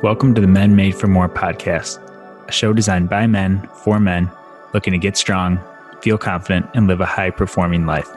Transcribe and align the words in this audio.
Welcome 0.00 0.32
to 0.36 0.40
the 0.40 0.46
Men 0.46 0.76
Made 0.76 0.94
for 0.94 1.08
More 1.08 1.28
podcast, 1.28 1.98
a 2.46 2.52
show 2.52 2.72
designed 2.72 3.10
by 3.10 3.26
men 3.26 3.68
for 3.82 3.98
men 3.98 4.30
looking 4.72 4.92
to 4.92 4.98
get 4.98 5.16
strong, 5.16 5.58
feel 6.02 6.16
confident, 6.16 6.66
and 6.74 6.86
live 6.86 7.00
a 7.00 7.04
high 7.04 7.30
performing 7.30 7.84
life. 7.84 8.08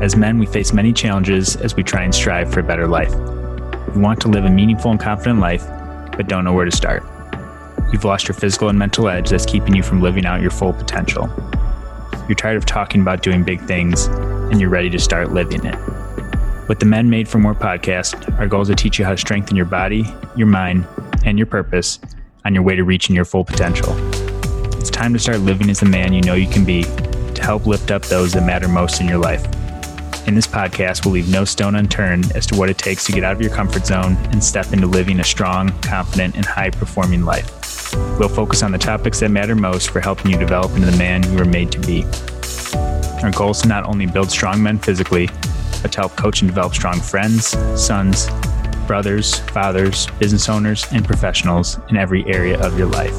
As 0.00 0.16
men, 0.16 0.38
we 0.38 0.46
face 0.46 0.72
many 0.72 0.94
challenges 0.94 1.56
as 1.56 1.76
we 1.76 1.82
try 1.82 2.04
and 2.04 2.14
strive 2.14 2.50
for 2.50 2.60
a 2.60 2.62
better 2.62 2.88
life. 2.88 3.14
We 3.94 4.00
want 4.00 4.22
to 4.22 4.28
live 4.28 4.46
a 4.46 4.50
meaningful 4.50 4.92
and 4.92 4.98
confident 4.98 5.40
life, 5.40 5.66
but 6.16 6.26
don't 6.26 6.42
know 6.42 6.54
where 6.54 6.64
to 6.64 6.74
start. 6.74 7.02
You've 7.92 8.06
lost 8.06 8.26
your 8.26 8.34
physical 8.34 8.70
and 8.70 8.78
mental 8.78 9.06
edge 9.06 9.28
that's 9.28 9.44
keeping 9.44 9.76
you 9.76 9.82
from 9.82 10.00
living 10.00 10.24
out 10.24 10.40
your 10.40 10.52
full 10.52 10.72
potential. 10.72 11.28
You're 12.28 12.34
tired 12.34 12.56
of 12.56 12.64
talking 12.64 13.02
about 13.02 13.20
doing 13.20 13.44
big 13.44 13.60
things, 13.66 14.06
and 14.06 14.58
you're 14.58 14.70
ready 14.70 14.88
to 14.88 14.98
start 14.98 15.32
living 15.32 15.66
it. 15.66 15.76
With 16.66 16.78
the 16.78 16.86
Men 16.86 17.10
Made 17.10 17.28
for 17.28 17.38
More 17.38 17.54
podcast, 17.54 18.38
our 18.38 18.48
goal 18.48 18.62
is 18.62 18.68
to 18.68 18.74
teach 18.74 18.98
you 18.98 19.04
how 19.04 19.10
to 19.10 19.18
strengthen 19.18 19.54
your 19.54 19.66
body, 19.66 20.06
your 20.34 20.46
mind, 20.46 20.86
and 21.26 21.38
your 21.38 21.46
purpose 21.46 21.98
on 22.46 22.54
your 22.54 22.62
way 22.62 22.74
to 22.74 22.84
reaching 22.84 23.14
your 23.14 23.26
full 23.26 23.44
potential. 23.44 23.94
It's 24.78 24.88
time 24.88 25.12
to 25.12 25.18
start 25.18 25.40
living 25.40 25.68
as 25.68 25.80
the 25.80 25.86
man 25.86 26.14
you 26.14 26.22
know 26.22 26.32
you 26.32 26.48
can 26.48 26.64
be 26.64 26.84
to 26.84 27.42
help 27.42 27.66
lift 27.66 27.90
up 27.90 28.00
those 28.06 28.32
that 28.32 28.46
matter 28.46 28.66
most 28.66 29.02
in 29.02 29.06
your 29.06 29.18
life. 29.18 29.44
In 30.26 30.34
this 30.34 30.46
podcast, 30.46 31.04
we'll 31.04 31.12
leave 31.12 31.28
no 31.28 31.44
stone 31.44 31.74
unturned 31.74 32.32
as 32.32 32.46
to 32.46 32.56
what 32.56 32.70
it 32.70 32.78
takes 32.78 33.04
to 33.04 33.12
get 33.12 33.24
out 33.24 33.36
of 33.36 33.42
your 33.42 33.54
comfort 33.54 33.84
zone 33.84 34.16
and 34.30 34.42
step 34.42 34.72
into 34.72 34.86
living 34.86 35.20
a 35.20 35.24
strong, 35.24 35.68
confident, 35.82 36.34
and 36.34 36.46
high 36.46 36.70
performing 36.70 37.26
life. 37.26 37.92
We'll 38.18 38.30
focus 38.30 38.62
on 38.62 38.72
the 38.72 38.78
topics 38.78 39.20
that 39.20 39.30
matter 39.30 39.54
most 39.54 39.90
for 39.90 40.00
helping 40.00 40.30
you 40.30 40.38
develop 40.38 40.70
into 40.72 40.90
the 40.90 40.96
man 40.96 41.30
you 41.30 41.36
were 41.36 41.44
made 41.44 41.70
to 41.72 41.78
be. 41.80 42.06
Our 43.22 43.32
goal 43.32 43.50
is 43.50 43.60
to 43.62 43.68
not 43.68 43.84
only 43.84 44.06
build 44.06 44.30
strong 44.30 44.62
men 44.62 44.78
physically, 44.78 45.28
to 45.92 46.00
help 46.00 46.16
coach 46.16 46.42
and 46.42 46.50
develop 46.50 46.74
strong 46.74 47.00
friends, 47.00 47.46
sons, 47.80 48.28
brothers, 48.86 49.40
fathers, 49.50 50.06
business 50.18 50.48
owners, 50.48 50.84
and 50.92 51.04
professionals 51.04 51.78
in 51.88 51.96
every 51.96 52.24
area 52.26 52.60
of 52.60 52.78
your 52.78 52.88
life. 52.88 53.14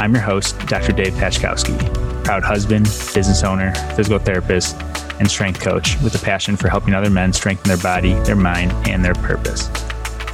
I'm 0.00 0.12
your 0.12 0.22
host, 0.22 0.58
Dr. 0.66 0.92
Dave 0.92 1.14
Pachkowski, 1.14 2.24
proud 2.24 2.42
husband, 2.42 2.84
business 2.84 3.42
owner, 3.44 3.74
physical 3.94 4.18
therapist, 4.18 4.76
and 5.18 5.30
strength 5.30 5.60
coach 5.60 5.96
with 6.02 6.14
a 6.14 6.24
passion 6.24 6.56
for 6.56 6.68
helping 6.68 6.94
other 6.94 7.10
men 7.10 7.32
strengthen 7.32 7.68
their 7.68 7.82
body, 7.82 8.12
their 8.24 8.36
mind, 8.36 8.72
and 8.88 9.04
their 9.04 9.14
purpose. 9.14 9.68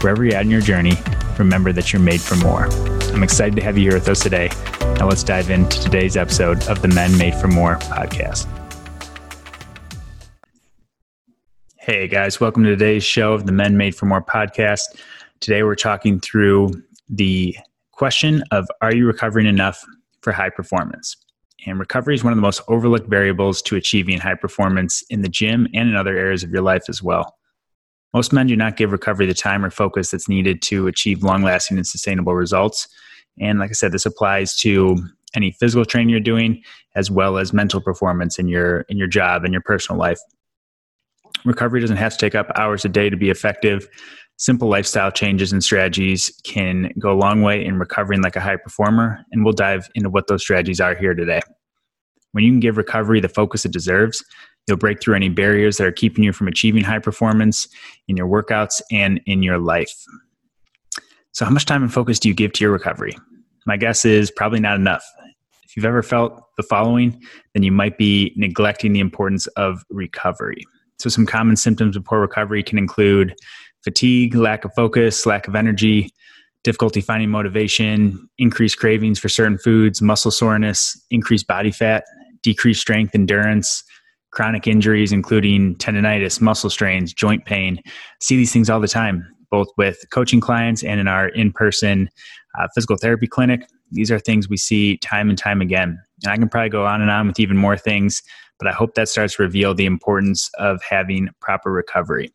Wherever 0.02 0.24
you're 0.24 0.34
at 0.34 0.42
in 0.42 0.50
your 0.50 0.60
journey, 0.60 0.94
remember 1.38 1.72
that 1.72 1.92
you're 1.92 2.02
made 2.02 2.20
for 2.20 2.36
more. 2.36 2.66
I'm 3.12 3.22
excited 3.22 3.54
to 3.56 3.62
have 3.62 3.78
you 3.78 3.84
here 3.84 3.94
with 3.94 4.08
us 4.08 4.20
today. 4.20 4.50
Now 4.98 5.08
let's 5.08 5.22
dive 5.22 5.50
into 5.50 5.80
today's 5.80 6.16
episode 6.16 6.66
of 6.68 6.82
the 6.82 6.88
Men 6.88 7.16
Made 7.16 7.34
for 7.34 7.48
More 7.48 7.76
podcast. 7.76 8.61
Hey 11.84 12.06
guys, 12.06 12.38
welcome 12.38 12.62
to 12.62 12.70
today's 12.70 13.02
show 13.02 13.32
of 13.32 13.44
the 13.44 13.50
Men 13.50 13.76
Made 13.76 13.96
for 13.96 14.06
More 14.06 14.22
podcast. 14.22 14.82
Today 15.40 15.64
we're 15.64 15.74
talking 15.74 16.20
through 16.20 16.70
the 17.08 17.56
question 17.90 18.44
of 18.52 18.68
Are 18.80 18.94
you 18.94 19.04
recovering 19.04 19.46
enough 19.46 19.84
for 20.20 20.30
high 20.30 20.50
performance? 20.50 21.16
And 21.66 21.80
recovery 21.80 22.14
is 22.14 22.22
one 22.22 22.32
of 22.32 22.36
the 22.36 22.42
most 22.42 22.62
overlooked 22.68 23.10
variables 23.10 23.60
to 23.62 23.74
achieving 23.74 24.20
high 24.20 24.36
performance 24.36 25.02
in 25.10 25.22
the 25.22 25.28
gym 25.28 25.66
and 25.74 25.88
in 25.88 25.96
other 25.96 26.16
areas 26.16 26.44
of 26.44 26.50
your 26.50 26.62
life 26.62 26.84
as 26.88 27.02
well. 27.02 27.36
Most 28.14 28.32
men 28.32 28.46
do 28.46 28.54
not 28.54 28.76
give 28.76 28.92
recovery 28.92 29.26
the 29.26 29.34
time 29.34 29.64
or 29.64 29.70
focus 29.72 30.12
that's 30.12 30.28
needed 30.28 30.62
to 30.62 30.86
achieve 30.86 31.24
long 31.24 31.42
lasting 31.42 31.78
and 31.78 31.86
sustainable 31.86 32.36
results. 32.36 32.86
And 33.40 33.58
like 33.58 33.70
I 33.70 33.72
said, 33.72 33.90
this 33.90 34.06
applies 34.06 34.54
to 34.58 34.98
any 35.34 35.50
physical 35.50 35.84
training 35.84 36.10
you're 36.10 36.20
doing 36.20 36.62
as 36.94 37.10
well 37.10 37.38
as 37.38 37.52
mental 37.52 37.80
performance 37.80 38.38
in 38.38 38.46
your 38.46 38.82
in 38.82 38.98
your 38.98 39.08
job 39.08 39.42
and 39.42 39.52
your 39.52 39.62
personal 39.62 39.98
life 39.98 40.20
recovery 41.44 41.80
doesn't 41.80 41.96
have 41.96 42.12
to 42.12 42.18
take 42.18 42.34
up 42.34 42.50
hours 42.56 42.84
a 42.84 42.88
day 42.88 43.10
to 43.10 43.16
be 43.16 43.30
effective. 43.30 43.88
Simple 44.36 44.68
lifestyle 44.68 45.10
changes 45.10 45.52
and 45.52 45.62
strategies 45.62 46.32
can 46.44 46.92
go 46.98 47.12
a 47.12 47.14
long 47.14 47.42
way 47.42 47.64
in 47.64 47.78
recovering 47.78 48.22
like 48.22 48.36
a 48.36 48.40
high 48.40 48.56
performer, 48.56 49.24
and 49.30 49.44
we'll 49.44 49.52
dive 49.52 49.88
into 49.94 50.10
what 50.10 50.26
those 50.26 50.42
strategies 50.42 50.80
are 50.80 50.94
here 50.94 51.14
today. 51.14 51.40
When 52.32 52.44
you 52.44 52.50
can 52.50 52.60
give 52.60 52.76
recovery 52.76 53.20
the 53.20 53.28
focus 53.28 53.64
it 53.64 53.72
deserves, 53.72 54.24
you'll 54.66 54.78
break 54.78 55.00
through 55.00 55.14
any 55.14 55.28
barriers 55.28 55.76
that 55.76 55.86
are 55.86 55.92
keeping 55.92 56.24
you 56.24 56.32
from 56.32 56.48
achieving 56.48 56.82
high 56.82 56.98
performance 56.98 57.68
in 58.08 58.16
your 58.16 58.26
workouts 58.26 58.80
and 58.90 59.20
in 59.26 59.42
your 59.42 59.58
life. 59.58 59.92
So, 61.32 61.44
how 61.44 61.50
much 61.50 61.66
time 61.66 61.82
and 61.82 61.92
focus 61.92 62.18
do 62.18 62.28
you 62.28 62.34
give 62.34 62.52
to 62.54 62.64
your 62.64 62.72
recovery? 62.72 63.16
My 63.66 63.76
guess 63.76 64.04
is 64.04 64.30
probably 64.30 64.60
not 64.60 64.76
enough. 64.76 65.04
If 65.64 65.76
you've 65.76 65.86
ever 65.86 66.02
felt 66.02 66.42
the 66.56 66.62
following, 66.62 67.22
then 67.54 67.62
you 67.62 67.72
might 67.72 67.96
be 67.96 68.34
neglecting 68.36 68.92
the 68.92 69.00
importance 69.00 69.46
of 69.48 69.84
recovery. 69.90 70.64
So, 71.02 71.10
some 71.10 71.26
common 71.26 71.56
symptoms 71.56 71.96
of 71.96 72.04
poor 72.04 72.20
recovery 72.20 72.62
can 72.62 72.78
include 72.78 73.34
fatigue, 73.82 74.36
lack 74.36 74.64
of 74.64 74.72
focus, 74.76 75.26
lack 75.26 75.48
of 75.48 75.56
energy, 75.56 76.10
difficulty 76.62 77.00
finding 77.00 77.28
motivation, 77.28 78.28
increased 78.38 78.78
cravings 78.78 79.18
for 79.18 79.28
certain 79.28 79.58
foods, 79.58 80.00
muscle 80.00 80.30
soreness, 80.30 80.96
increased 81.10 81.48
body 81.48 81.72
fat, 81.72 82.04
decreased 82.44 82.80
strength, 82.80 83.16
endurance, 83.16 83.82
chronic 84.30 84.68
injuries, 84.68 85.10
including 85.10 85.74
tendonitis, 85.74 86.40
muscle 86.40 86.70
strains, 86.70 87.12
joint 87.12 87.44
pain. 87.46 87.80
see 88.20 88.36
these 88.36 88.52
things 88.52 88.70
all 88.70 88.78
the 88.78 88.86
time, 88.86 89.26
both 89.50 89.66
with 89.76 90.04
coaching 90.12 90.40
clients 90.40 90.84
and 90.84 91.00
in 91.00 91.08
our 91.08 91.30
in 91.30 91.52
person 91.52 92.08
uh, 92.60 92.68
physical 92.76 92.96
therapy 92.96 93.26
clinic. 93.26 93.66
These 93.90 94.12
are 94.12 94.20
things 94.20 94.48
we 94.48 94.56
see 94.56 94.98
time 94.98 95.28
and 95.28 95.36
time 95.36 95.60
again. 95.60 95.98
And 96.22 96.32
I 96.32 96.36
can 96.36 96.48
probably 96.48 96.70
go 96.70 96.86
on 96.86 97.02
and 97.02 97.10
on 97.10 97.26
with 97.26 97.40
even 97.40 97.56
more 97.56 97.76
things 97.76 98.22
but 98.62 98.70
I 98.70 98.74
hope 98.74 98.94
that 98.94 99.08
starts 99.08 99.34
to 99.36 99.42
reveal 99.42 99.74
the 99.74 99.86
importance 99.86 100.48
of 100.56 100.80
having 100.88 101.28
proper 101.40 101.72
recovery. 101.72 102.32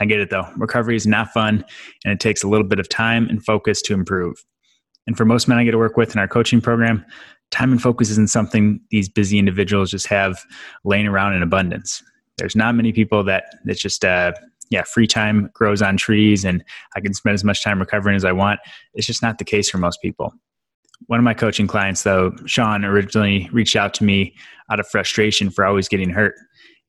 I 0.00 0.04
get 0.04 0.18
it 0.18 0.30
though. 0.30 0.48
Recovery 0.56 0.96
is 0.96 1.06
not 1.06 1.28
fun 1.28 1.64
and 2.04 2.12
it 2.12 2.18
takes 2.18 2.42
a 2.42 2.48
little 2.48 2.66
bit 2.66 2.80
of 2.80 2.88
time 2.88 3.28
and 3.28 3.44
focus 3.44 3.80
to 3.82 3.94
improve. 3.94 4.44
And 5.06 5.16
for 5.16 5.24
most 5.24 5.46
men 5.46 5.58
I 5.58 5.64
get 5.64 5.70
to 5.70 5.78
work 5.78 5.96
with 5.96 6.12
in 6.12 6.18
our 6.18 6.26
coaching 6.26 6.60
program, 6.60 7.06
time 7.52 7.70
and 7.70 7.80
focus 7.80 8.10
isn't 8.10 8.30
something 8.30 8.80
these 8.90 9.08
busy 9.08 9.38
individuals 9.38 9.92
just 9.92 10.08
have 10.08 10.42
laying 10.82 11.06
around 11.06 11.34
in 11.34 11.42
abundance. 11.44 12.02
There's 12.36 12.56
not 12.56 12.74
many 12.74 12.92
people 12.92 13.22
that 13.22 13.44
it's 13.64 13.80
just 13.80 14.04
uh, 14.04 14.32
yeah, 14.70 14.82
free 14.82 15.06
time 15.06 15.50
grows 15.52 15.82
on 15.82 15.96
trees 15.96 16.44
and 16.44 16.64
I 16.96 17.00
can 17.00 17.14
spend 17.14 17.34
as 17.34 17.44
much 17.44 17.62
time 17.62 17.78
recovering 17.78 18.16
as 18.16 18.24
I 18.24 18.32
want. 18.32 18.58
It's 18.94 19.06
just 19.06 19.22
not 19.22 19.38
the 19.38 19.44
case 19.44 19.70
for 19.70 19.78
most 19.78 20.02
people. 20.02 20.34
One 21.06 21.18
of 21.18 21.24
my 21.24 21.34
coaching 21.34 21.66
clients, 21.66 22.02
though, 22.02 22.32
Sean, 22.46 22.84
originally 22.84 23.48
reached 23.52 23.76
out 23.76 23.94
to 23.94 24.04
me 24.04 24.34
out 24.70 24.80
of 24.80 24.88
frustration 24.88 25.50
for 25.50 25.64
always 25.64 25.88
getting 25.88 26.10
hurt. 26.10 26.34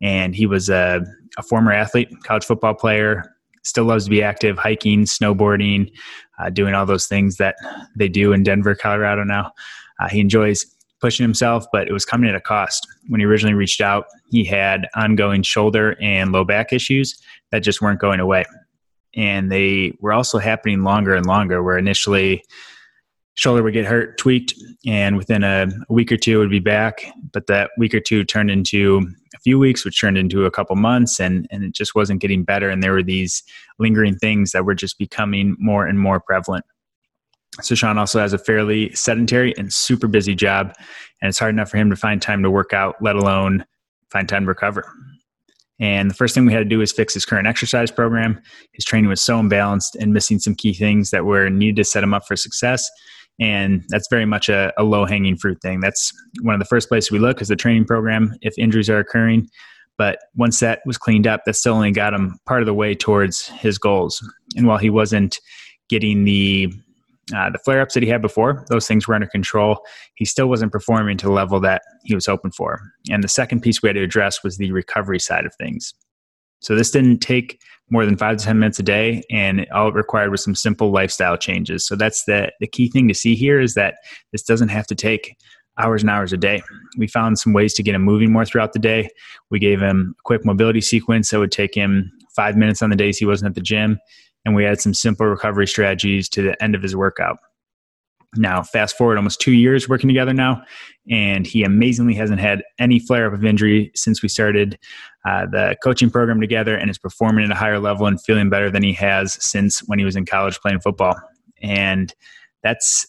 And 0.02 0.36
he 0.36 0.46
was 0.46 0.70
a, 0.70 1.02
a 1.38 1.44
former 1.44 1.72
athlete, 1.72 2.10
college 2.24 2.46
football 2.46 2.74
player, 2.74 3.24
still 3.64 3.86
loves 3.86 4.06
to 4.06 4.10
be 4.10 4.22
active, 4.22 4.58
hiking, 4.58 5.06
snowboarding, 5.06 5.92
uh, 6.40 6.50
doing 6.50 6.74
all 6.74 6.86
those 6.86 7.08
things 7.08 7.38
that 7.38 7.56
they 7.96 8.10
do 8.10 8.34
in 8.34 8.44
Denver, 8.44 8.76
Colorado 8.76 9.24
now. 9.24 9.52
Uh, 10.00 10.10
he 10.10 10.20
enjoys 10.20 10.66
pushing 11.00 11.24
himself, 11.24 11.66
but 11.72 11.88
it 11.88 11.94
was 11.94 12.06
coming 12.06 12.30
at 12.30 12.36
a 12.36 12.42
cost. 12.42 12.88
When 13.08 13.20
he 13.20 13.26
originally 13.26 13.56
reached 13.56 13.82
out, 13.82 14.06
he 14.30 14.44
had 14.44 14.88
ongoing 14.96 15.44
shoulder 15.44 15.98
and 16.02 16.32
low 16.32 16.44
back 16.44 16.72
issues 16.72 17.22
that 17.52 17.60
just 17.60 17.82
weren't 17.82 18.00
going 18.00 18.20
away. 18.20 18.46
And 19.16 19.52
they 19.52 19.94
were 20.00 20.14
also 20.14 20.40
happening 20.40 20.84
longer 20.84 21.14
and 21.14 21.26
longer, 21.26 21.62
where 21.62 21.78
initially 21.78 22.44
shoulder 23.36 23.64
would 23.64 23.74
get 23.74 23.86
hurt, 23.86 24.18
tweaked, 24.18 24.54
and 24.86 25.18
within 25.18 25.44
a, 25.44 25.68
week 25.90 26.12
or 26.12 26.18
two 26.18 26.40
would 26.40 26.50
be 26.50 26.60
back. 26.60 27.06
But 27.32 27.48
that 27.48 27.72
week 27.78 27.94
or 27.94 28.00
two 28.00 28.24
turned 28.24 28.52
into 28.52 29.08
a 29.36 29.40
few 29.40 29.58
weeks, 29.58 29.84
which 29.84 30.00
turned 30.00 30.18
into 30.18 30.46
a 30.46 30.52
couple 30.52 30.76
months, 30.76 31.20
and 31.20 31.48
and 31.52 31.64
it 31.64 31.74
just 31.74 31.96
wasn't 31.96 32.22
getting 32.22 32.44
better. 32.44 32.70
And 32.70 32.84
there 32.84 32.94
were 32.94 33.04
these 33.04 33.44
lingering 33.80 34.18
things 34.18 34.52
that 34.52 34.66
were 34.66 34.76
just 34.76 34.98
becoming 34.98 35.56
more 35.60 35.88
and 35.88 36.00
more 36.00 36.20
prevalent. 36.20 36.66
So 37.62 37.76
Sean 37.76 38.00
also 38.00 38.20
has 38.20 38.34
a 38.34 38.40
fairly 38.40 38.94
sedentary 38.96 39.54
and 39.58 39.72
super 39.72 40.08
busy 40.08 40.36
job, 40.36 40.74
and 41.22 41.30
it's 41.30 41.40
hard 41.40 41.54
enough 41.54 41.70
for 41.70 41.78
him 41.78 41.90
to 41.90 41.96
find 41.96 42.22
time 42.22 42.44
to 42.44 42.52
work 42.52 42.74
out, 42.74 42.96
let 43.02 43.16
alone 43.16 43.66
find 44.10 44.28
time 44.28 44.44
to 44.44 44.50
recover. 44.50 44.92
And 45.80 46.10
the 46.10 46.16
first 46.16 46.36
thing 46.36 46.46
we 46.46 46.54
had 46.54 46.60
to 46.60 46.66
do 46.66 46.80
was 46.80 46.92
fix 46.92 47.14
his 47.14 47.26
current 47.26 47.48
exercise 47.48 47.92
program. 47.92 48.40
His 48.74 48.86
training 48.86 49.10
was 49.10 49.22
so 49.22 49.42
imbalanced 49.42 49.96
and 50.00 50.14
missing 50.14 50.40
some 50.40 50.56
key 50.56 50.74
things 50.74 51.10
that 51.10 51.26
were 51.26 51.50
needed 51.50 51.76
to 51.78 51.84
set 51.84 52.04
him 52.04 52.14
up 52.14 52.28
for 52.28 52.36
success 52.36 52.90
and 53.40 53.84
that's 53.90 54.08
very 54.10 54.26
much 54.26 54.50
a, 54.50 54.72
a 54.78 54.84
low 54.84 55.06
hanging 55.06 55.38
fruit 55.38 55.62
thing. 55.62 55.80
That's 55.80 56.14
one 56.42 56.54
of 56.54 56.60
the 56.60 56.66
first 56.66 56.90
places 56.90 57.12
we 57.12 57.20
look 57.20 57.42
is 57.42 57.48
the 57.48 57.56
training 57.56 57.86
program 57.86 58.36
if 58.42 58.58
injuries 58.58 58.90
are 58.90 59.00
occurring. 59.00 59.50
But 59.98 60.20
once 60.36 60.60
that 60.60 60.82
was 60.86 60.98
cleaned 60.98 61.28
up, 61.28 61.42
that 61.46 61.56
still 61.56 61.76
only 61.76 61.92
got 61.92 62.14
him 62.14 62.38
part 62.46 62.62
of 62.62 62.66
the 62.66 62.74
way 62.74 62.96
towards 62.96 63.48
his 63.48 63.78
goals. 63.78 64.28
And 64.56 64.68
while 64.68 64.80
he 64.80 64.90
wasn't 64.90 65.40
getting 65.90 66.24
the 66.24 66.74
uh, 67.34 67.50
the 67.50 67.58
flare 67.58 67.82
ups 67.82 67.94
that 67.94 68.04
he 68.04 68.10
had 68.10 68.22
before, 68.22 68.66
those 68.70 68.86
things 68.86 69.08
were 69.08 69.16
under 69.16 69.28
control. 69.28 69.80
He 70.16 70.26
still 70.26 70.48
wasn't 70.48 70.74
performing 70.74 71.18
to 71.20 71.28
the 71.28 71.32
level 71.32 71.60
that 71.62 71.82
he 72.04 72.14
was 72.14 72.26
hoping 72.26 72.52
for. 72.52 72.82
And 73.10 73.24
the 73.24 73.30
second 73.30 73.62
piece 73.62 73.82
we 73.82 73.88
had 73.88 73.94
to 73.94 74.04
address 74.04 74.44
was 74.44 74.58
the 74.58 74.74
recovery 74.74 75.20
side 75.20 75.46
of 75.46 75.56
things. 75.56 75.94
So 76.64 76.76
this 76.76 76.92
didn't 76.92 77.20
take 77.20 77.62
more 77.90 78.06
than 78.06 78.18
five 78.18 78.38
to 78.38 78.46
10 78.46 78.58
minutes 78.58 78.80
a 78.80 78.84
day, 78.84 79.22
and 79.30 79.68
all 79.74 79.90
it 79.90 79.94
required 79.94 80.32
was 80.32 80.44
some 80.44 80.56
simple 80.56 80.92
lifestyle 80.92 81.38
changes. 81.38 81.86
So 81.86 81.96
that's 81.96 82.24
the, 82.24 82.52
the 82.60 82.68
key 82.68 82.90
thing 82.90 83.08
to 83.10 83.14
see 83.14 83.36
here 83.36 83.60
is 83.60 83.76
that 83.76 83.96
this 84.32 84.42
doesn't 84.42 84.70
have 84.70 84.88
to 84.88 84.96
take 84.96 85.36
hours 85.78 86.02
and 86.02 86.10
hours 86.10 86.32
a 86.34 86.38
day. 86.38 86.62
We 86.98 87.08
found 87.08 87.38
some 87.38 87.54
ways 87.54 87.74
to 87.76 87.84
get 87.84 87.96
him 87.96 88.04
moving 88.04 88.32
more 88.32 88.46
throughout 88.46 88.74
the 88.74 88.80
day. 88.80 89.10
We 89.52 89.60
gave 89.60 89.82
him 89.82 90.16
a 90.18 90.22
quick 90.24 90.46
mobility 90.46 90.82
sequence 90.82 91.30
that 91.30 91.40
would 91.40 91.52
take 91.52 91.76
him 91.76 92.12
five 92.36 92.56
minutes 92.56 92.82
on 92.82 92.90
the 92.90 92.96
days 92.96 93.18
he 93.18 93.26
wasn't 93.26 93.50
at 93.50 93.56
the 93.56 93.62
gym. 93.62 94.00
and 94.46 94.56
we 94.56 94.64
had 94.64 94.82
some 94.82 94.94
simple 94.94 95.26
recovery 95.26 95.68
strategies 95.68 96.28
to 96.30 96.42
the 96.42 96.62
end 96.62 96.76
of 96.76 96.82
his 96.82 96.96
workout. 96.96 97.38
Now, 98.36 98.64
fast 98.64 98.98
forward 98.98 99.18
almost 99.18 99.40
two 99.40 99.54
years 99.54 99.88
working 99.88 100.08
together 100.08 100.34
now, 100.34 100.64
and 101.10 101.46
he 101.46 101.64
amazingly 101.64 102.14
hasn't 102.14 102.40
had 102.40 102.64
any 102.80 103.00
flare 103.00 103.28
up 103.28 103.34
of 103.34 103.46
injury 103.46 103.92
since 103.96 104.24
we 104.24 104.30
started 104.30 104.78
uh, 105.26 105.46
the 105.46 105.76
coaching 105.84 106.10
program 106.10 106.42
together 106.42 106.76
and 106.76 106.90
is 106.90 106.98
performing 106.98 107.46
at 107.46 107.52
a 107.52 107.56
higher 107.56 107.80
level 107.80 108.06
and 108.08 108.22
feeling 108.22 108.50
better 108.50 108.70
than 108.70 108.84
he 108.84 108.94
has 108.94 109.38
since 109.44 109.80
when 109.88 110.00
he 110.00 110.06
was 110.06 110.16
in 110.16 110.26
college 110.26 110.60
playing 110.60 110.80
football. 110.80 111.16
And 111.62 112.14
that's 112.62 113.08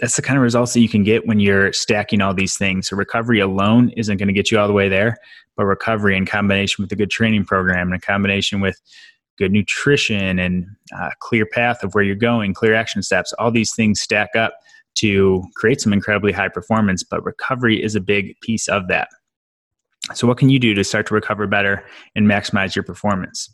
that's 0.00 0.16
the 0.16 0.22
kind 0.22 0.36
of 0.36 0.42
results 0.42 0.72
that 0.72 0.80
you 0.80 0.88
can 0.88 1.04
get 1.04 1.26
when 1.26 1.38
you're 1.38 1.72
stacking 1.72 2.20
all 2.20 2.34
these 2.34 2.56
things. 2.56 2.88
So 2.88 2.96
recovery 2.96 3.38
alone 3.38 3.90
isn't 3.96 4.16
going 4.16 4.26
to 4.26 4.34
get 4.34 4.50
you 4.50 4.58
all 4.58 4.66
the 4.66 4.74
way 4.74 4.88
there, 4.88 5.16
but 5.56 5.66
recovery 5.66 6.16
in 6.16 6.26
combination 6.26 6.82
with 6.82 6.90
a 6.90 6.96
good 6.96 7.10
training 7.10 7.44
program 7.44 7.92
and 7.92 7.94
a 7.94 8.04
combination 8.04 8.60
with 8.60 8.80
good 9.38 9.52
nutrition 9.52 10.38
and 10.38 10.66
a 10.92 11.10
clear 11.20 11.46
path 11.46 11.82
of 11.82 11.94
where 11.94 12.04
you're 12.04 12.14
going, 12.14 12.54
clear 12.54 12.74
action 12.74 13.02
steps, 13.02 13.32
all 13.34 13.50
these 13.50 13.74
things 13.74 14.00
stack 14.00 14.36
up 14.36 14.54
to 14.96 15.42
create 15.56 15.80
some 15.80 15.92
incredibly 15.92 16.32
high 16.32 16.48
performance, 16.48 17.02
but 17.02 17.24
recovery 17.24 17.82
is 17.82 17.94
a 17.94 18.00
big 18.00 18.38
piece 18.40 18.68
of 18.68 18.88
that. 18.88 19.08
So, 20.14 20.26
what 20.26 20.38
can 20.38 20.50
you 20.50 20.58
do 20.58 20.74
to 20.74 20.84
start 20.84 21.06
to 21.06 21.14
recover 21.14 21.46
better 21.46 21.84
and 22.14 22.26
maximize 22.26 22.76
your 22.76 22.82
performance? 22.82 23.48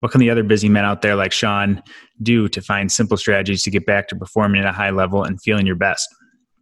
What 0.00 0.10
can 0.10 0.20
the 0.20 0.30
other 0.30 0.42
busy 0.42 0.68
men 0.68 0.84
out 0.84 1.02
there 1.02 1.14
like 1.14 1.32
Sean 1.32 1.82
do 2.22 2.48
to 2.48 2.60
find 2.60 2.90
simple 2.90 3.16
strategies 3.16 3.62
to 3.62 3.70
get 3.70 3.86
back 3.86 4.08
to 4.08 4.16
performing 4.16 4.60
at 4.60 4.66
a 4.66 4.72
high 4.72 4.90
level 4.90 5.22
and 5.22 5.40
feeling 5.40 5.66
your 5.66 5.76
best? 5.76 6.08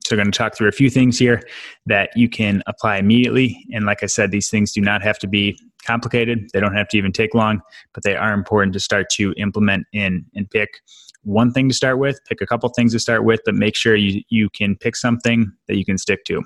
So, 0.04 0.14
we're 0.14 0.22
going 0.22 0.32
to 0.32 0.38
talk 0.38 0.56
through 0.56 0.68
a 0.68 0.72
few 0.72 0.90
things 0.90 1.18
here 1.18 1.42
that 1.86 2.10
you 2.16 2.28
can 2.28 2.62
apply 2.66 2.98
immediately. 2.98 3.64
And 3.72 3.86
like 3.86 4.02
I 4.02 4.06
said, 4.06 4.30
these 4.30 4.50
things 4.50 4.72
do 4.72 4.80
not 4.80 5.02
have 5.02 5.18
to 5.20 5.26
be 5.26 5.58
complicated, 5.84 6.50
they 6.52 6.60
don't 6.60 6.76
have 6.76 6.88
to 6.88 6.98
even 6.98 7.12
take 7.12 7.34
long, 7.34 7.60
but 7.94 8.02
they 8.02 8.16
are 8.16 8.32
important 8.32 8.72
to 8.74 8.80
start 8.80 9.08
to 9.10 9.32
implement 9.36 9.86
in 9.92 10.24
and 10.34 10.50
pick 10.50 10.80
one 11.22 11.52
thing 11.52 11.68
to 11.68 11.74
start 11.74 11.98
with, 11.98 12.18
pick 12.28 12.40
a 12.40 12.46
couple 12.46 12.68
things 12.70 12.92
to 12.92 12.98
start 12.98 13.24
with, 13.24 13.40
but 13.44 13.54
make 13.54 13.76
sure 13.76 13.94
you, 13.94 14.22
you 14.30 14.48
can 14.50 14.76
pick 14.76 14.96
something 14.96 15.52
that 15.68 15.76
you 15.76 15.84
can 15.84 15.98
stick 15.98 16.24
to. 16.24 16.42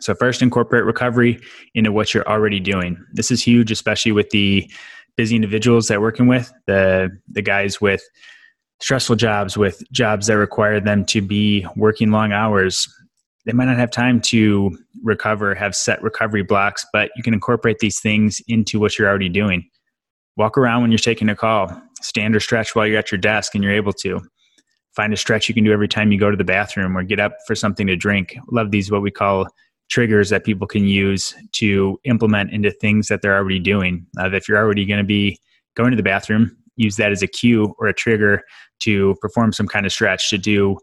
So, 0.00 0.14
first, 0.14 0.42
incorporate 0.42 0.84
recovery 0.84 1.40
into 1.74 1.92
what 1.92 2.12
you're 2.12 2.28
already 2.28 2.60
doing. 2.60 2.98
This 3.12 3.30
is 3.30 3.42
huge, 3.42 3.70
especially 3.70 4.12
with 4.12 4.30
the 4.30 4.68
busy 5.16 5.36
individuals 5.36 5.88
that 5.88 6.00
working 6.00 6.26
with 6.26 6.52
the 6.66 7.10
the 7.30 7.42
guys 7.42 7.80
with 7.80 8.02
stressful 8.82 9.14
jobs, 9.14 9.56
with 9.56 9.82
jobs 9.92 10.26
that 10.26 10.36
require 10.36 10.80
them 10.80 11.04
to 11.04 11.22
be 11.22 11.64
working 11.76 12.10
long 12.10 12.32
hours. 12.32 12.92
They 13.46 13.52
might 13.52 13.66
not 13.66 13.76
have 13.76 13.92
time 13.92 14.20
to 14.22 14.76
recover, 15.04 15.54
have 15.54 15.74
set 15.74 16.02
recovery 16.02 16.42
blocks, 16.42 16.84
but 16.92 17.10
you 17.16 17.22
can 17.22 17.32
incorporate 17.32 17.78
these 17.78 18.00
things 18.00 18.40
into 18.48 18.80
what 18.80 18.98
you're 18.98 19.08
already 19.08 19.28
doing. 19.28 19.68
Walk 20.36 20.58
around 20.58 20.82
when 20.82 20.90
you're 20.90 20.98
taking 20.98 21.28
a 21.28 21.36
call, 21.36 21.80
stand 22.00 22.34
or 22.34 22.40
stretch 22.40 22.74
while 22.74 22.86
you're 22.86 22.98
at 22.98 23.12
your 23.12 23.20
desk 23.20 23.54
and 23.54 23.62
you're 23.62 23.72
able 23.72 23.92
to. 23.94 24.20
Find 24.96 25.12
a 25.12 25.16
stretch 25.16 25.48
you 25.48 25.54
can 25.54 25.64
do 25.64 25.72
every 25.72 25.88
time 25.88 26.12
you 26.12 26.18
go 26.18 26.30
to 26.30 26.36
the 26.36 26.44
bathroom 26.44 26.98
or 26.98 27.02
get 27.02 27.20
up 27.20 27.36
for 27.46 27.54
something 27.54 27.86
to 27.86 27.96
drink. 27.96 28.36
Love 28.50 28.72
these, 28.72 28.90
what 28.90 29.02
we 29.02 29.10
call 29.10 29.46
triggers 29.90 30.30
that 30.30 30.44
people 30.44 30.66
can 30.66 30.84
use 30.84 31.34
to 31.52 32.00
implement 32.04 32.50
into 32.50 32.70
things 32.70 33.08
that 33.08 33.22
they're 33.22 33.36
already 33.36 33.58
doing. 33.60 34.06
Uh, 34.18 34.30
if 34.32 34.48
you're 34.48 34.58
already 34.58 34.84
going 34.84 34.98
to 34.98 35.04
be 35.04 35.38
going 35.74 35.90
to 35.90 35.96
the 35.96 36.02
bathroom, 36.02 36.56
use 36.82 36.96
that 36.96 37.12
as 37.12 37.22
a 37.22 37.26
cue 37.26 37.74
or 37.78 37.86
a 37.86 37.94
trigger 37.94 38.42
to 38.80 39.14
perform 39.20 39.52
some 39.52 39.68
kind 39.68 39.86
of 39.86 39.92
stretch, 39.92 40.30
to 40.30 40.38
do 40.38 40.78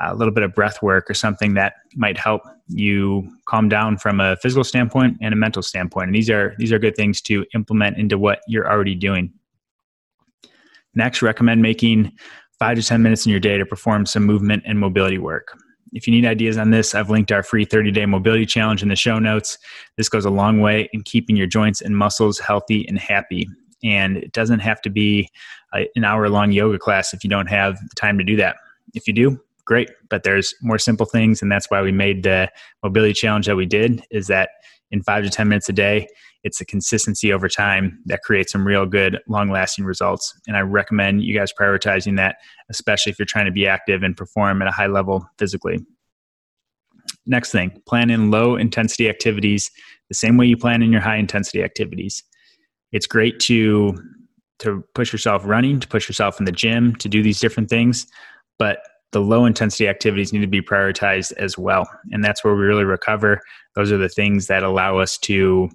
a 0.00 0.14
little 0.14 0.32
bit 0.32 0.44
of 0.44 0.54
breath 0.54 0.80
work 0.82 1.10
or 1.10 1.14
something 1.14 1.54
that 1.54 1.74
might 1.96 2.16
help 2.16 2.42
you 2.68 3.28
calm 3.46 3.68
down 3.68 3.98
from 3.98 4.20
a 4.20 4.36
physical 4.36 4.62
standpoint 4.62 5.16
and 5.20 5.32
a 5.32 5.36
mental 5.36 5.62
standpoint. 5.62 6.08
And 6.08 6.14
these 6.14 6.30
are 6.30 6.54
these 6.58 6.72
are 6.72 6.78
good 6.78 6.94
things 6.94 7.20
to 7.22 7.44
implement 7.54 7.96
into 7.98 8.18
what 8.18 8.40
you're 8.46 8.70
already 8.70 8.94
doing. 8.94 9.32
Next, 10.94 11.22
recommend 11.22 11.62
making 11.62 12.12
five 12.58 12.76
to 12.76 12.82
10 12.82 13.02
minutes 13.02 13.24
in 13.24 13.30
your 13.30 13.40
day 13.40 13.56
to 13.56 13.66
perform 13.66 14.04
some 14.06 14.24
movement 14.24 14.64
and 14.66 14.78
mobility 14.78 15.18
work. 15.18 15.56
If 15.92 16.06
you 16.06 16.12
need 16.12 16.26
ideas 16.26 16.58
on 16.58 16.70
this, 16.70 16.94
I've 16.94 17.08
linked 17.08 17.32
our 17.32 17.42
free 17.42 17.64
30 17.64 17.90
day 17.92 18.06
mobility 18.06 18.46
challenge 18.46 18.82
in 18.82 18.88
the 18.88 18.96
show 18.96 19.18
notes. 19.18 19.58
This 19.96 20.08
goes 20.08 20.24
a 20.24 20.30
long 20.30 20.60
way 20.60 20.88
in 20.92 21.02
keeping 21.02 21.36
your 21.36 21.46
joints 21.46 21.80
and 21.80 21.96
muscles 21.96 22.38
healthy 22.38 22.86
and 22.88 22.98
happy. 22.98 23.48
And 23.84 24.16
it 24.16 24.32
doesn't 24.32 24.60
have 24.60 24.80
to 24.82 24.90
be 24.90 25.28
a, 25.74 25.88
an 25.94 26.04
hour 26.04 26.28
long 26.28 26.52
yoga 26.52 26.78
class 26.78 27.14
if 27.14 27.22
you 27.22 27.30
don't 27.30 27.48
have 27.48 27.78
the 27.80 27.94
time 27.94 28.18
to 28.18 28.24
do 28.24 28.36
that. 28.36 28.56
If 28.94 29.06
you 29.06 29.12
do, 29.12 29.40
great. 29.64 29.90
But 30.08 30.22
there's 30.22 30.54
more 30.62 30.78
simple 30.78 31.06
things. 31.06 31.42
And 31.42 31.52
that's 31.52 31.70
why 31.70 31.82
we 31.82 31.92
made 31.92 32.22
the 32.22 32.50
mobility 32.82 33.12
challenge 33.12 33.46
that 33.46 33.56
we 33.56 33.66
did 33.66 34.02
is 34.10 34.26
that 34.28 34.50
in 34.90 35.02
five 35.02 35.24
to 35.24 35.30
10 35.30 35.48
minutes 35.48 35.68
a 35.68 35.72
day, 35.72 36.08
it's 36.44 36.58
the 36.58 36.64
consistency 36.64 37.32
over 37.32 37.48
time 37.48 37.98
that 38.06 38.22
creates 38.22 38.52
some 38.52 38.66
real 38.66 38.86
good 38.86 39.18
long 39.28 39.50
lasting 39.50 39.84
results 39.84 40.38
and 40.46 40.56
i 40.56 40.60
recommend 40.60 41.22
you 41.22 41.34
guys 41.34 41.52
prioritizing 41.52 42.16
that 42.16 42.36
especially 42.70 43.10
if 43.10 43.18
you're 43.18 43.26
trying 43.26 43.46
to 43.46 43.52
be 43.52 43.66
active 43.66 44.02
and 44.02 44.16
perform 44.16 44.62
at 44.62 44.68
a 44.68 44.72
high 44.72 44.86
level 44.86 45.28
physically 45.38 45.78
next 47.26 47.50
thing 47.50 47.82
plan 47.86 48.10
in 48.10 48.30
low 48.30 48.56
intensity 48.56 49.08
activities 49.08 49.70
the 50.08 50.14
same 50.14 50.36
way 50.36 50.46
you 50.46 50.56
plan 50.56 50.82
in 50.82 50.92
your 50.92 51.00
high 51.00 51.16
intensity 51.16 51.62
activities 51.62 52.22
it's 52.92 53.06
great 53.06 53.38
to 53.40 53.96
to 54.58 54.82
push 54.94 55.12
yourself 55.12 55.42
running 55.44 55.80
to 55.80 55.88
push 55.88 56.08
yourself 56.08 56.38
in 56.38 56.44
the 56.44 56.52
gym 56.52 56.94
to 56.96 57.08
do 57.08 57.22
these 57.22 57.40
different 57.40 57.68
things 57.68 58.06
but 58.58 58.80
the 59.12 59.20
low 59.20 59.46
intensity 59.46 59.88
activities 59.88 60.32
need 60.32 60.40
to 60.40 60.46
be 60.46 60.60
prioritized 60.60 61.32
as 61.38 61.56
well 61.56 61.88
and 62.10 62.24
that's 62.24 62.44
where 62.44 62.54
we 62.54 62.64
really 62.64 62.84
recover 62.84 63.40
those 63.74 63.92
are 63.92 63.98
the 63.98 64.08
things 64.08 64.46
that 64.46 64.62
allow 64.62 64.98
us 64.98 65.16
to 65.18 65.70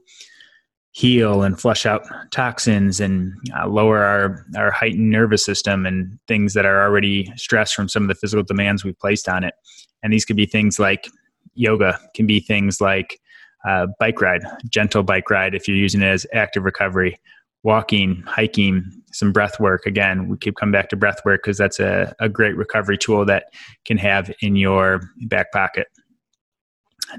heal 0.93 1.41
and 1.41 1.59
flush 1.59 1.85
out 1.87 2.03
toxins 2.31 2.99
and 2.99 3.33
uh, 3.57 3.67
lower 3.67 4.03
our, 4.03 4.45
our 4.55 4.69
heightened 4.69 5.09
nervous 5.09 5.43
system 5.43 5.87
and 5.87 6.19
things 6.27 6.53
that 6.53 6.65
are 6.65 6.83
already 6.83 7.31
stressed 7.35 7.73
from 7.73 7.89
some 7.89 8.03
of 8.03 8.09
the 8.09 8.15
physical 8.15 8.43
demands 8.43 8.83
we've 8.83 8.99
placed 8.99 9.27
on 9.27 9.43
it. 9.43 9.55
And 10.03 10.13
these 10.13 10.23
could 10.23 10.35
be 10.35 10.45
things 10.45 10.79
like 10.79 11.09
yoga, 11.55 11.99
can 12.15 12.27
be 12.27 12.39
things 12.39 12.79
like 12.79 13.19
uh, 13.67 13.87
bike 13.99 14.21
ride, 14.21 14.43
gentle 14.69 15.03
bike 15.03 15.29
ride 15.29 15.55
if 15.55 15.67
you're 15.67 15.77
using 15.77 16.01
it 16.01 16.07
as 16.07 16.25
active 16.33 16.63
recovery, 16.63 17.19
walking, 17.63 18.21
hiking, 18.27 18.83
some 19.13 19.31
breath 19.31 19.59
work. 19.59 19.85
Again, 19.85 20.27
we 20.27 20.37
keep 20.37 20.55
coming 20.55 20.73
back 20.73 20.89
to 20.89 20.95
breath 20.95 21.21
work 21.23 21.41
because 21.43 21.57
that's 21.57 21.79
a, 21.79 22.13
a 22.19 22.27
great 22.27 22.57
recovery 22.57 22.97
tool 22.97 23.25
that 23.25 23.45
can 23.85 23.97
have 23.97 24.31
in 24.41 24.55
your 24.55 25.01
back 25.27 25.51
pocket. 25.51 25.87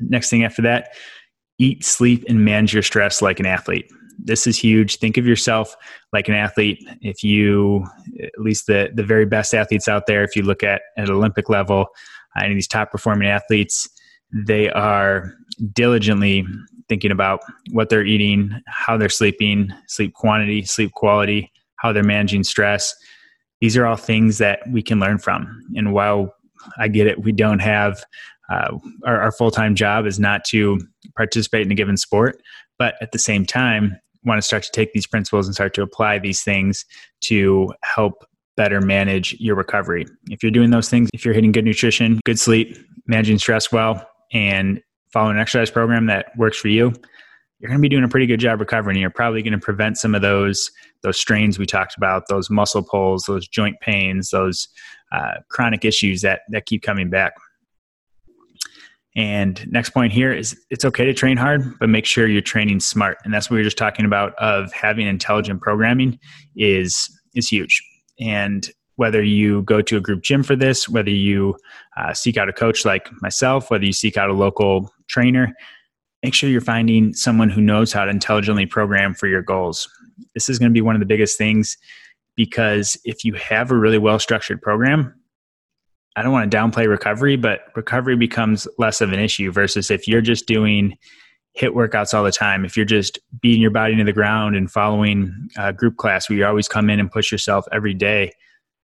Next 0.01 0.29
thing 0.31 0.45
after 0.45 0.63
that, 0.63 0.91
eat, 1.59 1.85
sleep, 1.85 2.25
and 2.29 2.45
manage 2.45 2.75
your 2.75 2.83
stress 2.83 3.23
like 3.23 3.41
an 3.41 3.47
athlete. 3.47 3.91
This 4.19 4.47
is 4.47 4.57
huge. 4.57 4.99
Think 4.99 5.17
of 5.17 5.27
yourself 5.27 5.75
like 6.13 6.29
an 6.29 6.35
athlete. 6.35 6.79
If 7.01 7.23
you, 7.23 7.85
at 8.23 8.39
least 8.39 8.67
the, 8.67 8.91
the 8.95 9.03
very 9.03 9.27
best 9.27 9.55
athletes 9.55 9.89
out 9.89 10.07
there, 10.07 10.23
if 10.25 10.37
you 10.37 10.43
look 10.43 10.63
at 10.63 10.83
at 10.97 11.11
Olympic 11.11 11.49
level, 11.49 11.87
uh, 12.37 12.45
any 12.45 12.53
of 12.53 12.57
these 12.57 12.69
top 12.69 12.91
performing 12.91 13.29
athletes, 13.29 13.89
they 14.35 14.71
are 14.71 15.35
diligently 15.73 16.45
thinking 16.89 17.11
about 17.11 17.41
what 17.71 17.89
they're 17.89 18.05
eating, 18.05 18.51
how 18.67 18.97
they're 18.97 19.09
sleeping, 19.09 19.71
sleep 19.87 20.13
quantity, 20.15 20.65
sleep 20.65 20.93
quality, 20.93 21.51
how 21.77 21.93
they're 21.93 22.03
managing 22.03 22.45
stress. 22.45 22.95
These 23.61 23.77
are 23.77 23.87
all 23.87 23.97
things 23.97 24.39
that 24.39 24.61
we 24.69 24.83
can 24.83 24.99
learn 24.99 25.19
from. 25.19 25.63
And 25.77 25.93
while 25.93 26.35
I 26.79 26.89
get 26.89 27.07
it, 27.07 27.23
we 27.23 27.33
don't 27.33 27.61
have 27.61 28.05
uh, 28.51 28.77
our, 29.07 29.23
our 29.23 29.33
full 29.33 29.51
time 29.51 29.75
job 29.75 30.05
is 30.07 30.19
not 30.19 30.45
to 30.47 30.79
participate 31.17 31.65
in 31.65 31.73
a 31.73 31.75
given 31.75 31.97
sport, 31.97 32.43
but 32.79 32.97
at 33.01 33.13
the 33.13 33.19
same 33.19 33.47
time, 33.47 33.99
want 34.25 34.39
to 34.39 34.43
start 34.43 34.63
to 34.63 34.71
take 34.73 34.93
these 34.93 35.07
principles 35.07 35.47
and 35.47 35.55
start 35.55 35.75
to 35.75 35.83
apply 35.83 36.19
these 36.19 36.43
things 36.43 36.85
to 37.21 37.73
help 37.83 38.27
better 38.57 38.81
manage 38.81 39.35
your 39.39 39.55
recovery. 39.55 40.07
If 40.31 40.43
you're 40.43 40.53
doing 40.53 40.71
those 40.71 40.89
things, 40.89 41.11
if 41.13 41.25
you're 41.25 41.35
hitting 41.35 41.53
good 41.53 41.65
nutrition, 41.65 42.21
good 42.25 42.39
sleep, 42.39 42.79
managing 43.07 43.39
stress 43.39 43.71
well, 43.71 44.09
and 44.33 44.81
following 45.13 45.37
an 45.37 45.43
exercise 45.43 45.71
program 45.71 46.07
that 46.07 46.27
works 46.37 46.59
for 46.59 46.69
you, 46.69 46.93
you're 47.59 47.69
going 47.69 47.79
to 47.79 47.83
be 47.83 47.89
doing 47.89 48.05
a 48.05 48.09
pretty 48.09 48.27
good 48.27 48.41
job 48.41 48.61
recovering. 48.61 48.99
You're 48.99 49.11
probably 49.11 49.43
going 49.43 49.53
to 49.53 49.59
prevent 49.59 49.97
some 49.97 50.15
of 50.15 50.23
those 50.23 50.71
those 51.03 51.19
strains 51.19 51.59
we 51.59 51.67
talked 51.67 51.97
about, 51.97 52.25
those 52.29 52.51
muscle 52.51 52.83
pulls, 52.83 53.25
those 53.25 53.47
joint 53.47 53.79
pains, 53.81 54.31
those 54.31 54.69
uh, 55.13 55.35
chronic 55.51 55.85
issues 55.85 56.21
that 56.23 56.41
that 56.51 56.67
keep 56.67 56.83
coming 56.83 57.11
back. 57.11 57.33
And 59.17 59.65
next 59.71 59.91
point 59.91 60.13
here 60.13 60.33
is 60.33 60.59
it's 60.71 60.85
okay 60.85 61.05
to 61.05 61.15
train 61.15 61.37
hard, 61.37 61.79
but 61.79 61.89
make 61.89 62.05
sure 62.05 62.27
you're 62.27 62.43
training 62.43 62.81
smart. 62.81 63.19
And 63.25 63.33
that's 63.33 63.49
what 63.49 63.55
we 63.55 63.61
were 63.61 63.65
just 63.65 63.79
talking 63.79 64.05
about 64.05 64.35
of 64.39 64.73
having 64.73 65.07
intelligent 65.07 65.61
programming 65.61 66.19
is 66.57 67.09
is 67.35 67.49
huge. 67.49 67.83
And 68.21 68.69
whether 68.97 69.23
you 69.23 69.63
go 69.63 69.81
to 69.83 69.97
a 69.97 70.01
group 70.01 70.23
gym 70.23 70.43
for 70.43 70.57
this, 70.57 70.89
whether 70.89 71.11
you 71.11 71.57
uh, 71.97 72.13
seek 72.13 72.37
out 72.37 72.49
a 72.49 72.53
coach 72.53 72.85
like 72.85 73.09
myself, 73.21 73.71
whether 73.71 73.85
you 73.85 73.93
seek 73.93 74.17
out 74.17 74.31
a 74.31 74.35
local 74.35 74.93
trainer, 75.09 75.53
make 76.23 76.35
sure 76.35 76.49
you're 76.49 76.61
finding 76.61 77.13
someone 77.13 77.51
who 77.51 77.61
knows 77.61 77.93
how 77.93 78.05
to 78.05 78.11
intelligently 78.11 78.67
program 78.67 79.15
for 79.15 79.27
your 79.27 79.43
goals. 79.43 79.89
This 80.35 80.49
is 80.49 80.59
going 80.59 80.71
to 80.71 80.75
be 80.75 80.81
one 80.81 80.95
of 80.95 81.01
the 81.01 81.07
biggest 81.07 81.37
things 81.37 81.77
because 82.37 82.97
if 83.05 83.25
you 83.25 83.35
have 83.35 83.71
a 83.71 83.77
really 83.77 83.99
well 83.99 84.19
structured 84.19 84.63
program, 84.63 85.15
I 86.17 86.23
don't 86.23 86.33
want 86.33 86.51
to 86.51 86.57
downplay 86.57 86.89
recovery, 86.89 87.37
but 87.37 87.63
recovery 87.75 88.17
becomes 88.17 88.69
less 88.79 89.01
of 89.01 89.13
an 89.13 89.19
issue 89.19 89.51
versus 89.51 89.91
if 89.91 90.07
you're 90.07 90.21
just 90.21 90.47
doing 90.47 90.97
HIIT 91.59 91.75
workouts 91.75 92.15
all 92.15 92.25
the 92.25 92.33
time, 92.33 92.65
if 92.65 92.77
you're 92.77 92.87
just 92.87 93.19
beating 93.41 93.61
your 93.61 93.71
body 93.71 93.93
into 93.93 94.05
the 94.05 94.13
ground 94.13 94.57
and 94.57 94.71
following 94.71 95.33
a 95.57 95.73
group 95.73 95.97
class 95.97 96.29
where 96.29 96.39
you 96.39 96.47
always 96.47 96.69
come 96.69 96.89
in 96.89 97.01
and 97.01 97.11
push 97.11 97.31
yourself 97.31 97.65
every 97.73 97.95
day, 97.95 98.33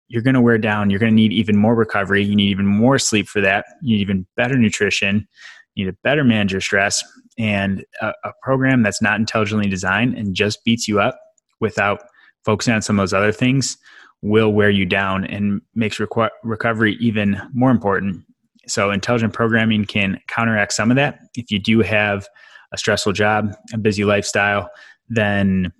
you're 0.09 0.23
going 0.23 0.35
to 0.35 0.41
wear 0.41 0.59
down. 0.59 0.91
You're 0.91 0.99
going 0.99 1.13
to 1.13 1.17
need 1.17 1.33
even 1.33 1.57
more 1.57 1.75
recovery. 1.75 2.25
You 2.25 2.35
need 2.35 2.51
even 2.51 2.67
more 2.67 2.99
sleep 2.99 3.29
for 3.29 3.41
that. 3.41 3.67
You 3.83 3.97
need 3.97 4.03
even 4.03 4.27
better 4.37 4.57
nutrition. 4.57 5.29
You 5.75 5.85
need 5.85 5.93
to 5.93 5.99
better 6.03 6.25
manage 6.25 6.53
your 6.53 6.61
stress. 6.61 7.05
And 7.39 7.85
a, 8.01 8.13
a 8.25 8.33
program 8.43 8.83
that's 8.83 9.01
not 9.01 9.21
intelligently 9.21 9.69
designed 9.69 10.17
and 10.17 10.35
just 10.35 10.65
beats 10.65 10.89
you 10.89 11.01
up 11.01 11.19
without 11.61 12.01
focusing 12.45 12.75
on 12.75 12.83
some 12.83 12.99
of 12.99 13.03
those 13.03 13.13
other 13.13 13.33
things 13.33 13.77
will 14.23 14.53
wear 14.53 14.71
you 14.71 14.85
down 14.85 15.25
and 15.27 15.61
makes 15.75 16.01
recovery 16.43 16.97
even 17.01 17.41
more 17.53 17.71
important. 17.71 18.25
So, 18.67 18.91
intelligent 18.91 19.33
programming 19.33 19.85
can 19.85 20.21
counteract 20.27 20.73
some 20.73 20.91
of 20.91 20.97
that. 20.97 21.21
If 21.35 21.51
you 21.51 21.59
do 21.59 21.81
have 21.81 22.27
a 22.73 22.79
stressful 22.79 23.13
job, 23.13 23.55
a 23.73 23.79
busy 23.79 24.05
lifestyle, 24.05 24.69
then 25.09 25.73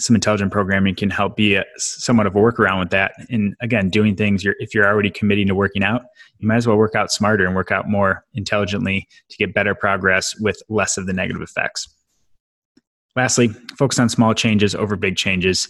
some 0.00 0.16
intelligent 0.16 0.50
programming 0.50 0.94
can 0.94 1.10
help 1.10 1.36
be 1.36 1.54
a, 1.54 1.64
somewhat 1.76 2.26
of 2.26 2.34
a 2.34 2.38
workaround 2.38 2.80
with 2.80 2.90
that. 2.90 3.12
And 3.28 3.54
again, 3.60 3.90
doing 3.90 4.16
things 4.16 4.42
you're, 4.42 4.56
if 4.58 4.74
you're 4.74 4.86
already 4.86 5.10
committing 5.10 5.46
to 5.48 5.54
working 5.54 5.84
out, 5.84 6.02
you 6.38 6.48
might 6.48 6.56
as 6.56 6.66
well 6.66 6.76
work 6.76 6.94
out 6.94 7.12
smarter 7.12 7.46
and 7.46 7.54
work 7.54 7.70
out 7.70 7.88
more 7.88 8.24
intelligently 8.34 9.06
to 9.28 9.36
get 9.36 9.54
better 9.54 9.74
progress 9.74 10.34
with 10.40 10.62
less 10.68 10.96
of 10.96 11.06
the 11.06 11.12
negative 11.12 11.42
effects. 11.42 11.88
Lastly, 13.14 13.48
focus 13.76 13.98
on 13.98 14.08
small 14.08 14.34
changes 14.34 14.74
over 14.74 14.96
big 14.96 15.16
changes. 15.16 15.68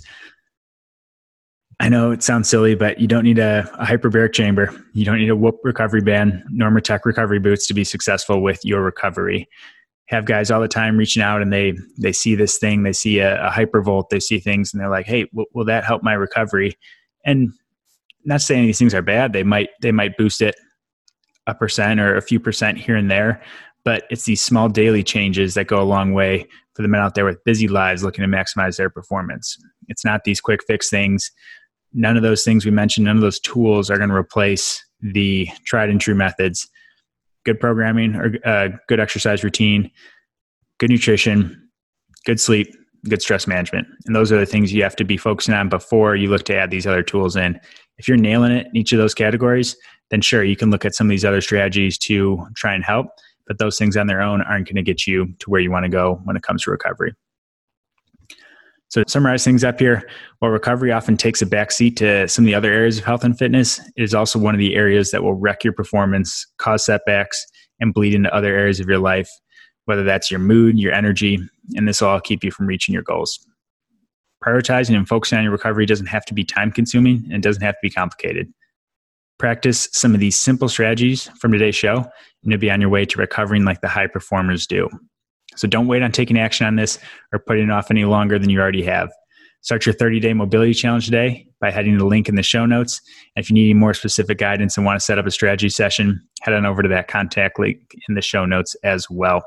I 1.81 1.89
know 1.89 2.11
it 2.11 2.23
sounds 2.23 2.49
silly, 2.49 2.75
but 2.75 3.01
you 3.01 3.09
don't 3.09 3.25
need 3.25 3.39
a, 3.39 3.69
a 3.79 3.87
hyperbaric 3.87 4.35
chamber. 4.35 4.71
You 4.93 5.05
don't 5.05 5.19
need 5.19 5.31
a 5.31 5.37
Whoop 5.37 5.57
recovery 5.65 6.03
band, 6.03 6.45
Normatec 6.55 7.01
recovery 7.05 7.39
boots 7.39 7.67
to 7.69 7.75
be 7.75 7.85
successful 7.85 8.43
with 8.43 8.61
your 8.65 8.83
recovery 8.83 9.49
have 10.11 10.25
guys 10.25 10.51
all 10.51 10.61
the 10.61 10.69
time 10.69 10.97
reaching 10.97 11.23
out 11.23 11.41
and 11.41 11.53
they 11.53 11.73
they 11.99 12.13
see 12.13 12.35
this 12.35 12.59
thing 12.59 12.83
they 12.83 12.93
see 12.93 13.21
a, 13.21 13.47
a 13.47 13.51
hypervolt 13.51 14.09
they 14.11 14.21
see 14.21 14.39
things 14.39 14.73
and 14.73 14.81
they're 14.81 14.91
like 14.91 15.07
hey 15.07 15.25
w- 15.27 15.47
will 15.55 15.65
that 15.65 15.85
help 15.85 16.03
my 16.03 16.13
recovery? 16.13 16.77
And 17.25 17.53
not 18.25 18.43
saying 18.43 18.67
these 18.67 18.79
things 18.79 18.95
are 18.95 19.03
bad 19.03 19.33
they 19.33 19.45
might 19.45 19.71
they 19.81 19.93
might 19.93 20.17
boost 20.17 20.43
it 20.43 20.57
a 21.47 21.55
percent 21.55 22.01
or 22.01 22.17
a 22.17 22.23
few 22.23 22.39
percent 22.39 22.77
here 22.77 22.97
and 22.97 23.11
there 23.11 23.41
but 23.85 24.05
it's 24.11 24.25
these 24.25 24.43
small 24.43 24.69
daily 24.69 25.03
changes 25.03 25.55
that 25.55 25.67
go 25.67 25.81
a 25.81 25.85
long 25.85 26.13
way 26.13 26.47
for 26.75 26.83
the 26.83 26.89
men 26.89 27.01
out 27.01 27.15
there 27.15 27.25
with 27.25 27.43
busy 27.45 27.69
lives 27.69 28.03
looking 28.03 28.23
to 28.23 28.29
maximize 28.29 28.77
their 28.77 28.91
performance. 28.91 29.57
It's 29.89 30.05
not 30.05 30.25
these 30.25 30.41
quick 30.41 30.61
fix 30.67 30.89
things. 30.89 31.31
None 31.93 32.17
of 32.17 32.23
those 32.23 32.45
things 32.45 32.65
we 32.65 32.71
mentioned 32.71 33.07
none 33.07 33.17
of 33.17 33.23
those 33.23 33.41
tools 33.41 33.91
are 33.91 33.97
going 33.97 34.11
to 34.11 34.15
replace 34.15 34.85
the 35.01 35.49
tried 35.65 35.91
and 35.91 36.01
true 36.01 36.15
methods 36.15 36.69
good 37.45 37.61
programming 37.61 38.15
or 38.17 38.35
uh, 38.45 38.69
good 38.89 39.01
exercise 39.01 39.43
routine, 39.43 39.91
good 40.79 40.91
nutrition, 40.91 41.69
good 42.25 42.41
sleep, 42.41 42.75
good 43.09 43.23
stress 43.23 43.47
management. 43.47 43.87
And 44.07 44.15
those 44.15 44.31
are 44.31 44.39
the 44.39 44.47
things 44.47 44.73
you 44.73 44.83
have 44.83 44.97
to 44.97 45.05
be 45.05 45.17
focusing 45.17 45.55
on 45.55 45.69
before 45.69 46.17
you 46.17 46.29
look 46.29 46.45
to 46.45 46.55
add 46.55 46.71
these 46.71 46.87
other 46.87 47.03
tools 47.03 47.37
in. 47.37 47.59
If 47.99 48.09
you're 48.09 48.17
nailing 48.17 48.53
it 48.53 48.67
in 48.67 48.77
each 48.77 48.93
of 48.93 48.99
those 48.99 49.15
categories, 49.15 49.77
then 50.11 50.21
sure, 50.21 50.45
you 50.45 50.57
can 50.57 50.71
look 50.71 50.85
at 50.85 50.95
some 50.95 51.07
of 51.07 51.11
these 51.11 51.25
other 51.25 51.41
strategies 51.41 51.97
to 51.99 52.47
try 52.57 52.75
and 52.75 52.85
help. 52.85 53.07
But 53.47 53.59
those 53.59 53.79
things 53.79 53.97
on 53.97 54.07
their 54.07 54.21
own 54.21 54.43
aren't 54.43 54.67
going 54.67 54.77
to 54.77 54.83
get 54.83 55.07
you 55.07 55.35
to 55.39 55.51
where 55.51 55.61
you 55.61 55.71
want 55.71 55.85
to 55.85 55.89
go 55.89 56.21
when 56.25 56.37
it 56.37 56.43
comes 56.43 56.63
to 56.65 56.71
recovery. 56.71 57.15
So, 58.91 59.05
to 59.05 59.11
summarize 59.11 59.45
things 59.45 59.63
up 59.63 59.79
here, 59.79 60.09
while 60.41 60.51
recovery 60.51 60.91
often 60.91 61.17
takes 61.17 61.41
a 61.41 61.47
backseat 61.47 61.97
to 61.97 62.27
some 62.27 62.45
of 62.45 62.47
the 62.47 62.57
other 62.57 62.73
areas 62.73 62.99
of 62.99 63.05
health 63.05 63.23
and 63.23 63.39
fitness, 63.39 63.79
it 63.79 64.03
is 64.03 64.15
also 64.15 64.37
one 64.37 64.53
of 64.53 64.59
the 64.59 64.75
areas 64.75 65.13
that 65.13 65.23
will 65.23 65.35
wreck 65.35 65.63
your 65.63 65.73
performance, 65.73 66.45
cause 66.59 66.85
setbacks, 66.85 67.47
and 67.79 67.95
bleed 67.95 68.15
into 68.15 68.35
other 68.35 68.53
areas 68.53 68.81
of 68.81 68.89
your 68.89 68.99
life, 68.99 69.31
whether 69.85 70.03
that's 70.03 70.29
your 70.29 70.41
mood, 70.41 70.77
your 70.77 70.93
energy, 70.93 71.39
and 71.77 71.87
this 71.87 72.01
will 72.01 72.09
all 72.09 72.21
keep 72.21 72.43
you 72.43 72.51
from 72.51 72.67
reaching 72.67 72.93
your 72.93 73.05
goals. 73.05 73.39
Prioritizing 74.45 74.97
and 74.97 75.07
focusing 75.07 75.39
on 75.39 75.45
your 75.45 75.53
recovery 75.53 75.87
doesn't 75.87 76.07
have 76.07 76.25
to 76.25 76.35
be 76.35 76.45
time 76.45 76.73
consuming 76.73 77.29
and 77.33 77.45
doesn't 77.45 77.63
have 77.63 77.75
to 77.75 77.81
be 77.83 77.91
complicated. 77.91 78.53
Practice 79.39 79.89
some 79.93 80.15
of 80.15 80.21
these 80.21 80.37
simple 80.37 80.69
strategies 80.69 81.29
from 81.39 81.53
today's 81.53 81.77
show, 81.77 81.99
and 81.99 82.51
you'll 82.51 82.59
be 82.59 82.71
on 82.73 82.81
your 82.81 82.91
way 82.91 83.05
to 83.05 83.19
recovering 83.19 83.65
like 83.65 83.83
the 83.83 83.89
high 83.89 84.09
performers 84.09 84.67
do. 84.67 84.89
So 85.57 85.69
don't 85.69 85.87
wait 85.87 86.03
on 86.03 86.13
taking 86.13 86.39
action 86.39 86.67
on 86.67 86.77
this 86.77 86.99
or 87.33 87.39
putting 87.39 87.65
it 87.65 87.71
off 87.71 87.91
any 87.91 88.05
longer 88.05 88.39
than 88.39 88.51
you 88.51 88.61
already 88.61 88.85
have. 88.85 89.11
Start 89.63 89.85
your 89.85 89.93
30 89.93 90.21
day 90.21 90.33
mobility 90.33 90.73
challenge 90.73 91.05
today 91.05 91.47
by 91.61 91.71
heading 91.71 91.93
to 91.93 91.99
the 91.99 92.07
link 92.07 92.29
in 92.29 92.35
the 92.35 92.43
show 92.43 92.65
notes. 92.65 93.01
And 93.37 93.45
if 93.45 93.51
you 93.51 93.55
need 93.55 93.65
any 93.65 93.75
more 93.75 93.93
specific 93.93 94.39
guidance 94.39 94.77
and 94.77 94.87
want 94.87 94.99
to 94.99 95.05
set 95.05 95.19
up 95.19 95.27
a 95.27 95.31
strategy 95.31 95.69
session, 95.69 96.21
head 96.43 96.55
on 96.55 96.65
over 96.65 96.83
to 96.83 96.89
that 96.89 97.09
contact 97.09 97.59
link 97.59 97.79
in 98.09 98.15
the 98.15 98.23
show 98.23 98.47
notes 98.47 98.75
as 98.85 99.09
well. 99.11 99.45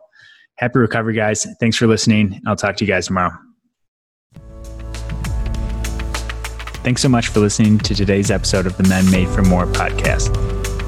Happy 0.57 0.77
recovery, 0.77 1.15
guys. 1.15 1.47
Thanks 1.59 1.77
for 1.77 1.87
listening. 1.87 2.39
I'll 2.45 2.55
talk 2.55 2.75
to 2.77 2.85
you 2.85 2.91
guys 2.91 3.07
tomorrow. 3.07 3.31
Thanks 6.83 7.01
so 7.01 7.09
much 7.09 7.29
for 7.29 7.39
listening 7.39 7.79
to 7.79 7.95
today's 7.95 8.29
episode 8.29 8.67
of 8.67 8.77
the 8.77 8.83
Men 8.83 9.09
Made 9.09 9.29
for 9.29 9.41
More 9.41 9.65
podcast. 9.65 10.35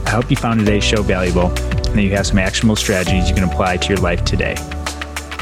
I 0.06 0.12
hope 0.12 0.30
you 0.30 0.36
found 0.36 0.60
today's 0.60 0.84
show 0.84 1.02
valuable 1.02 1.48
and 1.48 1.98
that 1.98 2.04
you 2.04 2.12
have 2.12 2.28
some 2.28 2.38
actionable 2.38 2.76
strategies 2.76 3.30
you 3.30 3.34
can 3.34 3.46
apply 3.46 3.78
to 3.78 3.90
your 3.90 3.98
life 3.98 4.24
today. 4.24 4.56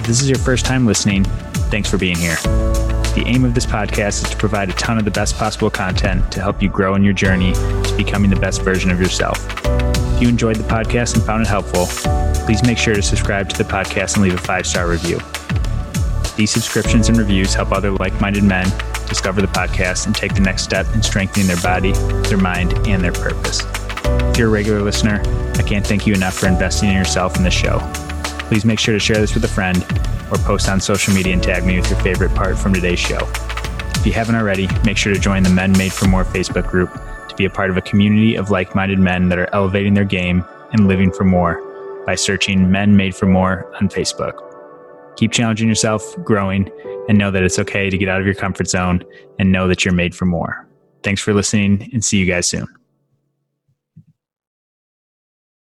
If 0.04 0.08
this 0.08 0.22
is 0.22 0.30
your 0.30 0.40
first 0.40 0.66
time 0.66 0.86
listening, 0.86 1.24
thanks 1.72 1.90
for 1.90 1.98
being 1.98 2.18
here. 2.18 2.36
The 3.16 3.24
aim 3.26 3.46
of 3.46 3.54
this 3.54 3.66
podcast 3.66 4.22
is 4.22 4.32
to 4.32 4.36
provide 4.36 4.70
a 4.70 4.74
ton 4.74 4.98
of 4.98 5.06
the 5.06 5.12
best 5.12 5.38
possible 5.38 5.70
content 5.70 6.30
to 6.34 6.42
help 6.42 6.62
you 6.62 6.68
grow 6.68 6.96
in 6.96 7.06
your 7.06 7.14
journey 7.14 7.54
to 7.54 7.94
becoming 7.96 8.30
the 8.30 8.36
best 8.36 8.64
version 8.64 8.92
of 8.92 9.00
yourself. 9.00 9.38
If 9.64 10.22
you 10.22 10.28
enjoyed 10.28 10.58
the 10.58 10.66
podcast 10.66 11.16
and 11.16 11.24
found 11.24 11.44
it 11.44 11.48
helpful, 11.48 11.86
please 12.46 12.64
make 12.64 12.78
sure 12.78 12.94
to 12.94 13.02
subscribe 13.02 13.48
to 13.48 13.58
the 13.58 13.64
podcast 13.64 14.16
and 14.16 14.24
leave 14.24 14.34
a 14.34 14.40
five 14.40 14.68
star 14.68 14.90
review. 14.90 15.20
These 16.36 16.52
subscriptions 16.52 17.08
and 17.08 17.18
reviews 17.18 17.54
help 17.54 17.72
other 17.72 17.92
like 17.92 18.20
minded 18.20 18.44
men 18.44 18.70
discover 19.08 19.40
the 19.40 19.48
podcast 19.48 20.06
and 20.06 20.14
take 20.14 20.34
the 20.34 20.42
next 20.42 20.64
step 20.64 20.86
in 20.94 21.02
strengthening 21.02 21.48
their 21.48 21.62
body, 21.62 21.94
their 22.28 22.38
mind, 22.38 22.74
and 22.90 23.02
their 23.02 23.14
purpose. 23.14 23.62
If 24.04 24.38
you're 24.38 24.50
a 24.50 24.52
regular 24.52 24.82
listener, 24.82 25.22
I 25.56 25.62
can't 25.62 25.88
thank 25.88 26.06
you 26.06 26.14
enough 26.14 26.34
for 26.34 26.48
investing 26.48 26.90
in 26.90 26.96
yourself 26.96 27.38
in 27.38 27.46
this 27.46 27.54
show. 27.54 27.80
Please 28.54 28.66
make 28.66 28.78
sure 28.78 28.94
to 28.94 29.00
share 29.00 29.18
this 29.18 29.34
with 29.34 29.44
a 29.46 29.48
friend 29.48 29.84
or 30.32 30.38
post 30.46 30.70
on 30.70 30.80
social 30.80 31.12
media 31.12 31.34
and 31.34 31.42
tag 31.42 31.66
me 31.66 31.80
with 31.80 31.90
your 31.90 32.00
favorite 32.02 32.36
part 32.36 32.56
from 32.56 32.72
today's 32.72 33.00
show. 33.00 33.18
If 33.96 34.06
you 34.06 34.14
haven't 34.14 34.36
already, 34.36 34.68
make 34.86 34.96
sure 34.96 35.12
to 35.12 35.20
join 35.20 35.42
the 35.42 35.50
Men 35.50 35.72
Made 35.72 35.92
for 35.92 36.08
More 36.08 36.24
Facebook 36.24 36.70
group 36.70 36.94
to 37.30 37.36
be 37.36 37.46
a 37.46 37.50
part 37.50 37.72
of 37.72 37.78
a 37.78 37.82
community 37.82 38.36
of 38.36 38.52
like 38.52 38.76
minded 38.76 39.00
men 39.00 39.30
that 39.30 39.40
are 39.40 39.50
elevating 39.54 39.96
their 39.96 40.06
game 40.06 40.46
and 40.72 40.88
living 40.88 41.12
for 41.12 41.24
more 41.24 41.64
by 42.06 42.14
searching 42.14 42.70
Men 42.70 42.96
Made 42.96 43.16
for 43.16 43.26
More 43.26 43.76
on 43.82 43.90
Facebook. 43.90 44.38
Keep 45.16 45.32
challenging 45.32 45.68
yourself, 45.68 46.16
growing, 46.24 46.70
and 47.10 47.18
know 47.18 47.32
that 47.32 47.42
it's 47.42 47.58
okay 47.58 47.90
to 47.90 47.98
get 47.98 48.08
out 48.08 48.20
of 48.20 48.28
your 48.28 48.36
comfort 48.36 48.68
zone 48.70 49.04
and 49.40 49.52
know 49.52 49.68
that 49.68 49.84
you're 49.84 49.96
made 49.96 50.14
for 50.14 50.26
more. 50.26 50.70
Thanks 51.02 51.24
for 51.24 51.34
listening 51.34 51.90
and 51.92 52.06
see 52.06 52.20
you 52.20 52.28
guys 52.28 52.46
soon. 52.46 52.68